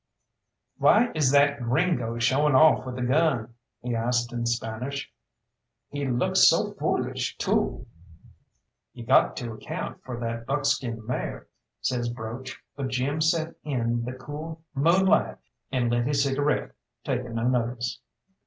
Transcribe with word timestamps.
"Why 0.79 1.11
is 1.13 1.29
that 1.29 1.61
gringo 1.61 2.17
showing 2.17 2.55
off 2.55 2.87
with 2.87 2.97
a 2.97 3.03
gun?" 3.03 3.53
he 3.83 3.93
asked 3.95 4.33
in 4.33 4.47
Spanish. 4.47 5.13
"He 5.89 6.07
looks 6.07 6.39
so 6.47 6.71
foolish, 6.71 7.37
too!" 7.37 7.85
"You 8.93 9.05
got 9.05 9.37
to 9.37 9.51
account 9.53 10.03
for 10.03 10.19
that 10.19 10.47
buckskin 10.47 11.05
mare," 11.05 11.49
says 11.81 12.09
Broach, 12.09 12.59
but 12.75 12.87
Jim 12.87 13.21
set 13.21 13.53
in 13.63 14.03
the 14.03 14.13
cool 14.13 14.63
moonlight 14.73 15.37
and 15.71 15.91
lit 15.91 16.07
his 16.07 16.23
cigarette, 16.23 16.71
taking 17.03 17.35
no 17.35 17.47
notice. 17.47 17.99